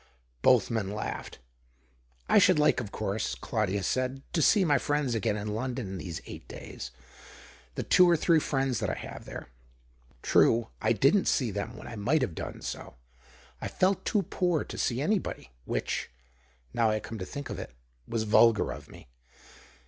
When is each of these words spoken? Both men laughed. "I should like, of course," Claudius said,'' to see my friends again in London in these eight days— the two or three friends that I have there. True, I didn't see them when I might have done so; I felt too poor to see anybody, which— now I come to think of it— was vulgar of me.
Both 0.41 0.71
men 0.71 0.89
laughed. 0.89 1.37
"I 2.27 2.39
should 2.39 2.57
like, 2.57 2.79
of 2.79 2.91
course," 2.91 3.35
Claudius 3.35 3.85
said,'' 3.85 4.23
to 4.33 4.41
see 4.41 4.65
my 4.65 4.79
friends 4.79 5.13
again 5.13 5.37
in 5.37 5.49
London 5.49 5.85
in 5.85 5.97
these 5.99 6.21
eight 6.25 6.47
days— 6.47 6.89
the 7.75 7.83
two 7.83 8.09
or 8.09 8.17
three 8.17 8.39
friends 8.39 8.79
that 8.79 8.89
I 8.89 8.95
have 8.95 9.25
there. 9.25 9.49
True, 10.23 10.69
I 10.81 10.91
didn't 10.91 11.27
see 11.27 11.51
them 11.51 11.77
when 11.77 11.85
I 11.85 11.95
might 11.97 12.23
have 12.23 12.33
done 12.33 12.63
so; 12.63 12.95
I 13.61 13.67
felt 13.67 14.03
too 14.03 14.23
poor 14.23 14.63
to 14.63 14.75
see 14.75 15.01
anybody, 15.01 15.51
which— 15.65 16.09
now 16.73 16.89
I 16.89 16.99
come 16.99 17.19
to 17.19 17.25
think 17.25 17.51
of 17.51 17.59
it— 17.59 17.69
was 18.07 18.23
vulgar 18.23 18.71
of 18.71 18.89
me. 18.89 19.07